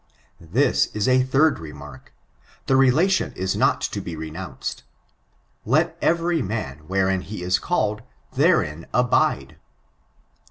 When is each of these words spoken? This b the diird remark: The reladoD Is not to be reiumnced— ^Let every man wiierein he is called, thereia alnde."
This 0.39 0.87
b 0.87 0.97
the 0.99 1.23
diird 1.25 1.59
remark: 1.59 2.11
The 2.65 2.73
reladoD 2.73 3.35
Is 3.35 3.55
not 3.55 3.81
to 3.81 4.01
be 4.01 4.15
reiumnced— 4.15 4.81
^Let 5.63 5.93
every 6.01 6.41
man 6.41 6.81
wiierein 6.89 7.21
he 7.21 7.43
is 7.43 7.59
called, 7.59 8.01
thereia 8.35 8.89
alnde." 8.95 9.57